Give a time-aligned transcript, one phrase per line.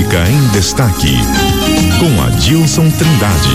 [0.00, 1.16] Política em Destaque,
[1.98, 3.48] com Adilson Trindade.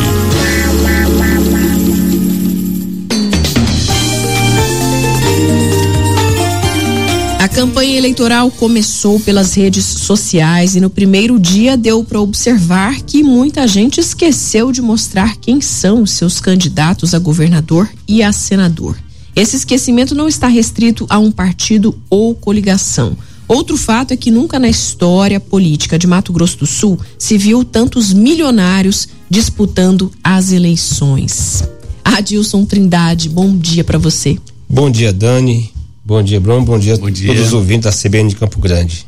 [7.39, 13.23] A campanha eleitoral começou pelas redes sociais e no primeiro dia deu para observar que
[13.23, 18.95] muita gente esqueceu de mostrar quem são seus candidatos a governador e a senador.
[19.35, 23.17] Esse esquecimento não está restrito a um partido ou coligação.
[23.47, 27.63] Outro fato é que nunca na história política de Mato Grosso do Sul se viu
[27.63, 31.63] tantos milionários disputando as eleições.
[32.03, 34.37] Adilson Trindade, bom dia para você.
[34.67, 35.71] Bom dia, Dani.
[36.03, 36.65] Bom dia, Bruno.
[36.65, 39.05] Bom dia a todos os ouvintes da CBN de Campo Grande.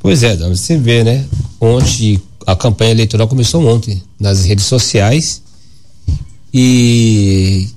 [0.00, 1.24] Pois é, Dani, você vê, né?
[1.60, 5.42] Ontem, a campanha eleitoral começou ontem nas redes sociais
[6.52, 7.68] e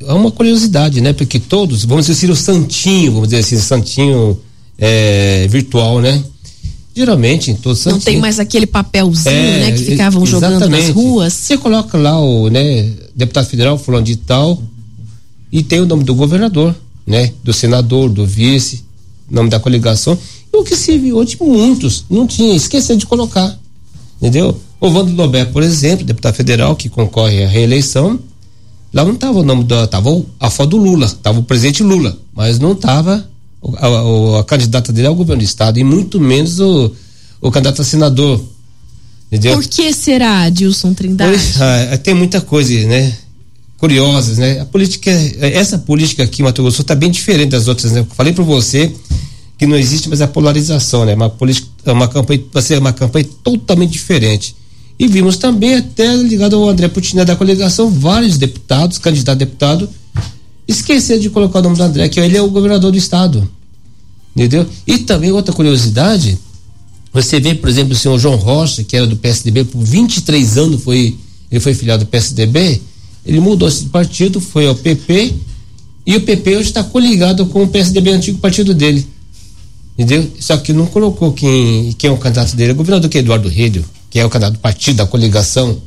[0.00, 1.12] é uma curiosidade, né?
[1.12, 4.38] Porque todos, vamos dizer assim, o santinho, vamos dizer assim, o santinho
[4.80, 6.24] é, virtual, né?
[6.96, 9.72] Geralmente, em todos Não tem mais aquele papelzinho, é, né?
[9.72, 11.32] Que ficavam jogando nas ruas.
[11.32, 12.90] Você coloca lá o, né?
[13.14, 14.60] Deputado federal fulano de tal
[15.52, 16.74] e tem o nome do governador
[17.10, 17.32] né?
[17.42, 18.84] Do senador, do vice,
[19.28, 20.16] nome da coligação.
[20.52, 23.58] E o que se viu hoje, muitos não tinha, esqueceu de colocar,
[24.18, 24.58] entendeu?
[24.80, 28.18] O Vando Lobé, por exemplo, deputado federal que concorre à reeleição,
[28.92, 32.16] lá não estava o nome da, tava a foto do Lula, tava o presidente Lula,
[32.32, 33.28] mas não estava
[33.78, 36.92] a, a, a, candidata dele ao governo do estado e muito menos o,
[37.40, 38.42] o candidato a senador,
[39.26, 39.54] entendeu?
[39.54, 41.32] Por que será, Dilson Trindade?
[41.32, 43.16] Pois, ah, tem muita coisa, né?
[43.80, 44.60] curiosas, né?
[44.60, 48.00] A política, essa política aqui em Mato Grosso está bem diferente das outras, né?
[48.00, 48.92] Eu falei para você
[49.56, 51.14] que não existe mais a polarização, né?
[51.14, 54.54] Uma política, uma campanha, vai ser uma campanha totalmente diferente.
[54.98, 59.88] E vimos também, até ligado ao André Putin da coligação, vários deputados, candidato a deputado,
[60.70, 63.48] esquecer de colocar o nome do André, que ele é o governador do estado.
[64.34, 64.66] Entendeu?
[64.86, 66.38] E também outra curiosidade,
[67.12, 70.82] você vê, por exemplo, o senhor João Rocha, que era do PSDB, por 23 anos
[70.82, 71.16] foi,
[71.50, 72.80] ele foi filiado do PSDB,
[73.26, 75.34] ele mudou esse partido, foi ao PP,
[76.06, 79.06] e o PP hoje está coligado com o PSDB, antigo partido dele.
[79.98, 80.30] Entendeu?
[80.38, 83.20] Só que não colocou quem, quem é o candidato dele, é o governador que é
[83.20, 85.78] Eduardo Redio, que é o candidato do partido, da coligação.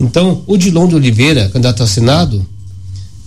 [0.00, 2.44] Então, o Dilon de Oliveira, candidato ao Senado,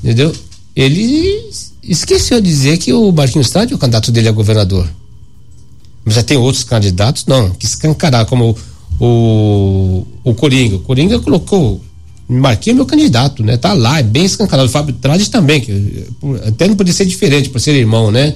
[0.03, 0.34] entendeu?
[0.78, 1.50] Ele
[1.82, 4.88] esqueceu de dizer que o Marquinhos Stade, o candidato dele a governador.
[6.06, 8.56] Mas já tem outros candidatos, não, que escancarar, como
[9.00, 10.76] o, o, Coringa.
[10.76, 11.82] O Coringa colocou
[12.30, 13.58] Marquinhos é meu candidato, né?
[13.58, 14.70] Tá lá, é bem escancarado.
[14.70, 16.06] O Fábio Trades também, que
[16.46, 18.36] até não podia ser diferente por ser irmão, né?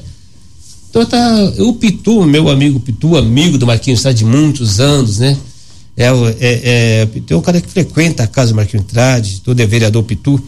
[0.90, 5.38] Então tá, o Pitu, meu amigo Pitu, amigo do Marquinhos está de muitos anos, né?
[5.96, 9.68] É, é, é, é o cara que frequenta a casa do Marquinhos Trade, todo é
[9.68, 10.42] vereador Pitu.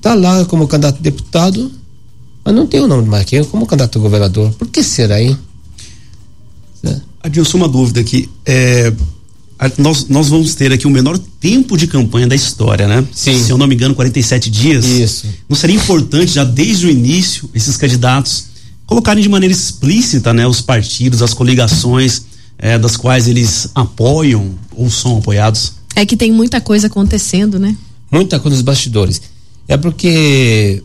[0.00, 1.72] Tá lá como candidato a deputado,
[2.44, 4.52] mas não tem o nome do Marquinhos como candidato a governador.
[4.52, 5.36] Por que será, hein?
[7.22, 8.28] Adilson, uma dúvida aqui.
[8.44, 8.92] É,
[9.76, 13.04] nós, nós vamos ter aqui o menor tempo de campanha da história, né?
[13.12, 13.42] Sim.
[13.42, 14.84] Se eu não me engano, 47 dias.
[14.84, 15.26] Isso.
[15.48, 18.46] Não seria importante já desde o início esses candidatos
[18.86, 22.22] colocarem de maneira explícita, né, os partidos, as coligações
[22.58, 25.74] eh, das quais eles apoiam ou são apoiados?
[25.94, 27.76] É que tem muita coisa acontecendo, né?
[28.10, 29.20] Muita coisa nos bastidores.
[29.68, 30.82] É porque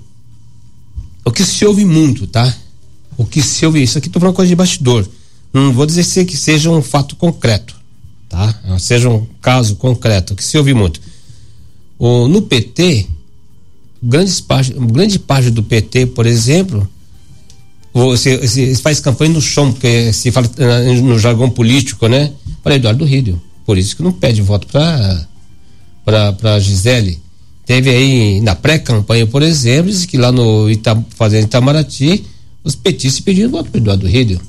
[1.26, 2.54] o que se ouve muito, tá?
[3.18, 5.08] O que se ouve, isso aqui tô falando coisa de bastidor.
[5.52, 7.82] Não vou dizer que seja um fato concreto
[8.34, 8.80] tá?
[8.80, 11.00] Seja um caso concreto, que se ouve muito.
[12.00, 13.08] O, no PT,
[14.02, 16.90] grandes parte, grande parte do PT, por exemplo,
[17.94, 22.34] você faz campanha no chão, porque se fala eh, no jargão político, né?
[22.64, 23.40] Para Eduardo Rídio.
[23.68, 25.28] Por isso que não pede voto para
[26.04, 27.22] para Gisele.
[27.66, 32.24] Teve aí na pré-campanha, por exemplo, que lá no Ita, fazendo Itamaraty,
[32.64, 34.42] os petistas pediram voto para Eduardo Rídio.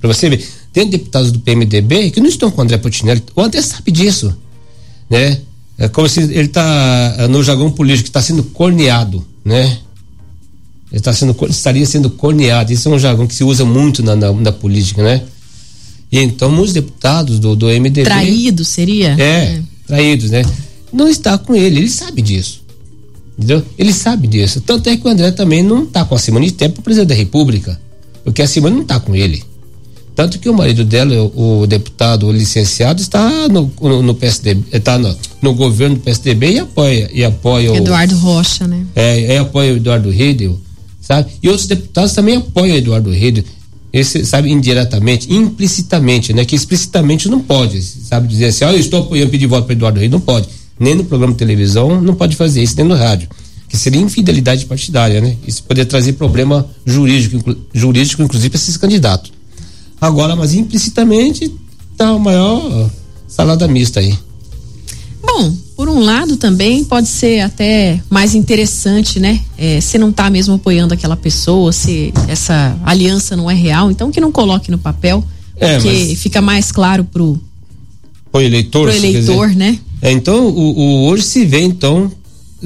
[0.00, 0.46] Para você ver.
[0.72, 3.22] Tem deputados do PMDB que não estão com o André Putinelli.
[3.34, 4.36] O André sabe disso.
[5.08, 5.40] Né?
[5.78, 9.78] É como se ele está é, no jargão político, está sendo corneado, né?
[10.90, 12.72] Ele tá sendo, estaria sendo corneado.
[12.72, 15.22] Isso é um jargão que se usa muito na, na, na política, né?
[16.10, 18.02] E então muitos deputados do, do MDB.
[18.04, 19.14] Traídos seria?
[19.18, 20.42] É, é, traídos, né?
[20.92, 22.62] Não está com ele, ele sabe disso.
[23.36, 23.62] Entendeu?
[23.78, 24.60] Ele sabe disso.
[24.60, 27.80] Tanto é que o André também não está com a Simone Tempo, presidente da República.
[28.24, 29.44] Porque a Simone não está com ele.
[30.18, 34.64] Tanto que o marido dela, o, o deputado o licenciado, está no, no, no PSDB,
[34.76, 38.84] está no, no, governo do PSDB e apoia, e apoia Eduardo o, Rocha, né?
[38.96, 40.58] É, é apoia o Eduardo Riedel,
[41.00, 41.30] sabe?
[41.40, 43.44] E outros deputados também apoiam o Eduardo Riedel,
[43.92, 46.44] esse, sabe, indiretamente, implicitamente, né?
[46.44, 49.74] Que explicitamente não pode, sabe, dizer assim, ó, oh, eu estou apoiando, pedir voto para
[49.74, 50.48] Eduardo Riedel, não pode.
[50.78, 53.28] Nem no programa de televisão, não pode fazer isso, nem no rádio.
[53.68, 55.36] Que seria infidelidade partidária, né?
[55.46, 59.32] Isso poderia trazer problema jurídico, jurídico inclusive, para esses candidatos.
[60.00, 61.52] Agora, mas implicitamente
[61.96, 62.90] tá a maior
[63.26, 64.16] salada mista aí.
[65.22, 69.40] Bom, por um lado também pode ser até mais interessante, né?
[69.58, 74.10] É, se não está mesmo apoiando aquela pessoa, se essa aliança não é real, então
[74.10, 75.22] que não coloque no papel,
[75.56, 77.38] é, porque fica mais claro pro,
[78.32, 79.78] o eleitor, pro eleitor, né?
[80.00, 82.10] É, então, o, o, hoje se vê então,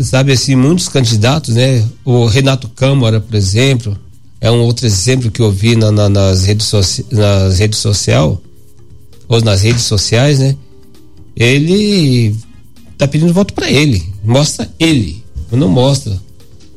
[0.00, 1.87] sabe assim, muitos candidatos, né?
[2.05, 3.99] O Renato Câmara, por exemplo,
[4.40, 8.37] é um outro exemplo que eu vi na, na, nas redes soci, nas redes sociais
[9.29, 10.56] ou nas redes sociais, né?
[11.34, 12.34] Ele
[12.99, 16.20] tá pedindo voto para ele, mostra ele, não mostra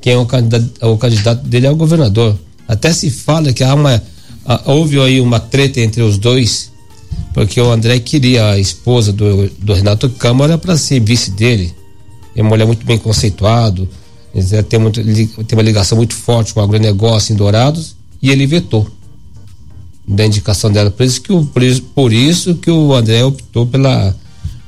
[0.01, 2.37] quem é o candidato, o candidato dele é o governador.
[2.67, 4.01] Até se fala que há uma
[4.65, 6.71] houve aí uma treta entre os dois,
[7.35, 11.75] porque o André queria a esposa do, do Renato Câmara para ser vice dele.
[12.33, 13.89] É uma mulher muito bem conceituado,
[14.69, 14.79] tem,
[15.43, 18.89] tem uma ligação muito forte com o agronegócio em Dourados, e ele vetou
[20.07, 20.89] da indicação dela.
[20.89, 24.15] Por isso que o, por isso que o André optou pela,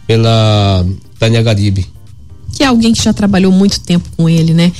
[0.05, 0.85] pela
[1.17, 1.87] Tânia Garibe.
[2.51, 4.73] Que é alguém que já trabalhou muito tempo com ele, né?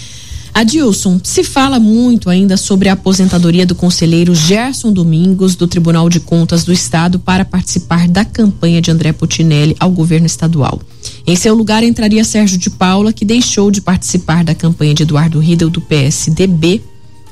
[0.57, 6.19] Adilson, se fala muito ainda sobre a aposentadoria do conselheiro Gerson Domingos, do Tribunal de
[6.19, 10.81] Contas do Estado, para participar da campanha de André Putinelli ao governo estadual.
[11.27, 15.38] Em seu lugar entraria Sérgio de Paula, que deixou de participar da campanha de Eduardo
[15.38, 16.81] Riedel, do PSDB,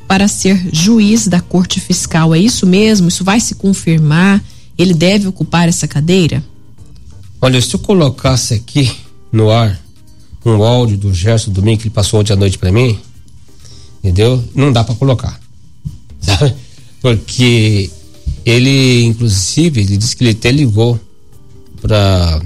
[0.07, 2.36] para ser juiz da Corte Fiscal.
[2.36, 3.07] É isso mesmo?
[3.07, 4.39] Isso vai se confirmar?
[4.77, 6.44] Ele deve ocupar essa cadeira?
[7.42, 8.95] Olha, se eu colocasse aqui
[9.31, 9.81] no ar
[10.45, 13.00] um áudio do Gerson Domingo que ele passou ontem à noite para mim,
[14.06, 14.44] entendeu?
[14.54, 15.40] Não dá para colocar,
[16.22, 16.54] sabe?
[17.02, 17.90] Porque
[18.46, 21.00] ele, inclusive, ele disse que ele até ligou
[21.81, 22.42] para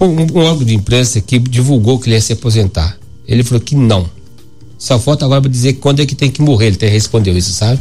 [0.00, 2.98] um, órgão de imprensa que divulgou que ele ia se aposentar.
[3.26, 4.08] Ele falou que não.
[4.76, 6.66] Só falta agora para dizer quando é que tem que morrer.
[6.66, 7.80] Ele até respondeu isso, sabe?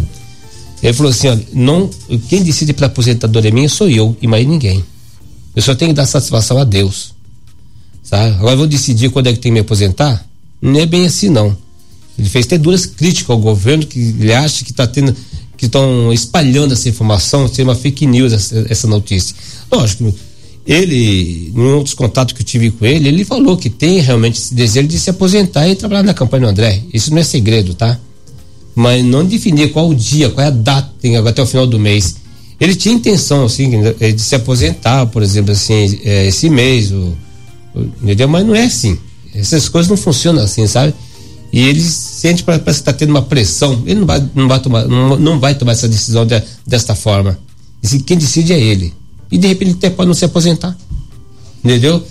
[0.81, 1.89] Ele falou assim: olha, não,
[2.29, 4.83] quem decide para aposentadoria minha sou eu e mais ninguém.
[5.55, 7.15] Eu só tenho que dar satisfação a Deus.
[8.03, 8.35] Sabe?
[8.35, 10.27] Agora eu vou decidir quando é que tem que me aposentar?
[10.61, 11.55] Não é bem assim, não.
[12.17, 15.15] Ele fez até duras críticas ao governo que ele acha que está tendo,
[15.55, 19.35] que estão espalhando essa informação, ser uma fake news essa, essa notícia.
[19.71, 20.13] Lógico,
[20.65, 24.53] ele, em outros contatos que eu tive com ele, ele falou que tem realmente esse
[24.53, 26.81] desejo de se aposentar e trabalhar na campanha do André.
[26.93, 27.99] Isso não é segredo, tá?
[28.75, 31.79] Mas não definir qual o dia, qual é a data, tem até o final do
[31.79, 32.17] mês.
[32.59, 36.91] Ele tinha intenção, assim, de se aposentar, por exemplo, assim, é, esse mês,
[38.01, 38.27] entendeu?
[38.27, 38.97] Mas não é assim.
[39.39, 40.93] Essas coisas não funcionam assim, sabe?
[41.51, 43.81] E ele sente parece que está tendo uma pressão.
[43.85, 47.39] Ele não vai, não vai tomar, não, não vai tomar essa decisão de, desta forma.
[47.83, 48.93] E quem decide é ele.
[49.31, 50.75] E de repente ele até pode não se aposentar.
[51.63, 52.03] Entendeu?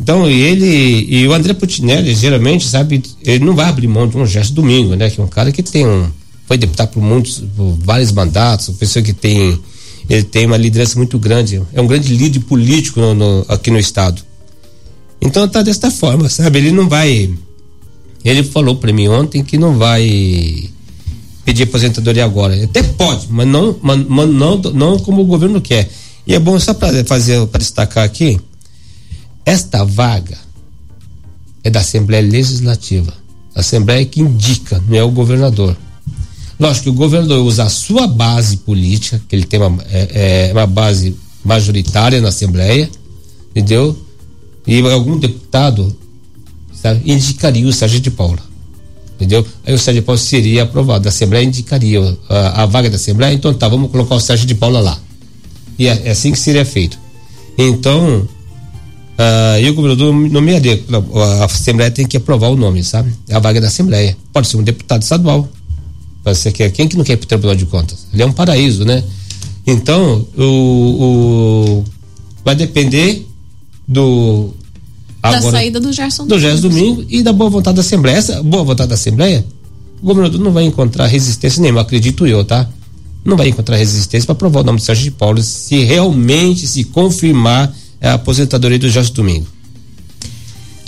[0.00, 4.26] Então, ele e o André Putinelli, geralmente, sabe, ele não vai abrir mão de um
[4.26, 5.08] gesto domingo, né?
[5.08, 6.08] Que é um cara que tem um.
[6.46, 9.56] Foi deputado por muitos, por vários mandatos, uma pessoa que tem.
[10.10, 13.78] Ele tem uma liderança muito grande, é um grande líder político no, no, aqui no
[13.78, 14.20] estado.
[15.22, 16.58] Então tá desta forma, sabe?
[16.58, 17.32] Ele não vai.
[18.24, 20.68] Ele falou para mim ontem que não vai
[21.44, 22.62] pedir aposentadoria agora.
[22.64, 25.88] Até pode, mas não, mas, não, não como o governo quer.
[26.26, 28.38] E é bom só para fazer, para destacar aqui,
[29.44, 30.38] esta vaga
[31.64, 33.12] é da Assembleia Legislativa.
[33.54, 35.76] A Assembleia que indica, não é o governador.
[36.58, 40.52] Lógico que o governador usa a sua base política, que ele tem uma, é, é
[40.52, 42.88] uma base majoritária na Assembleia,
[43.50, 43.96] entendeu?
[44.66, 45.94] E algum deputado
[46.82, 48.38] sabe, indicaria o Sérgio de Paula.
[49.14, 49.46] Entendeu?
[49.64, 51.06] Aí o Sérgio de Paula seria aprovado.
[51.06, 54.54] A Assembleia indicaria a, a, vaga da Assembleia, então tá, vamos colocar o Sérgio de
[54.54, 54.98] Paula lá.
[55.78, 56.98] E é, é assim que seria feito.
[57.56, 58.28] Então,
[59.18, 60.82] uh, o governador nomearia.
[61.40, 63.12] A Assembleia tem que aprovar o nome, sabe?
[63.30, 64.16] A vaga da Assembleia.
[64.32, 65.48] Pode ser um deputado estadual.
[66.24, 68.06] Pode ser que, quem que não quer ir para o Tribunal de Contas?
[68.12, 69.02] Ele é um paraíso, né?
[69.66, 71.84] Então, o, o
[72.44, 73.26] vai depender
[73.92, 74.54] do
[75.20, 78.16] da saída do Gerson do Gerson Domingo e da boa vontade da Assembleia.
[78.16, 79.44] Essa boa vontade da Assembleia,
[80.02, 82.68] o governador não vai encontrar resistência nenhuma, acredito eu, tá?
[83.24, 86.82] Não vai encontrar resistência para aprovar o nome do Sérgio de Paulo se realmente se
[86.84, 89.46] confirmar a aposentadoria do Gerson Domingo.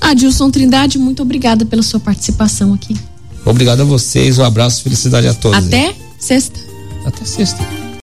[0.00, 2.96] Adilson Trindade, muito obrigada pela sua participação aqui.
[3.44, 5.64] Obrigado a vocês, um abraço, felicidade a todos.
[5.64, 6.58] Até sexta.
[7.06, 7.83] Até sexta.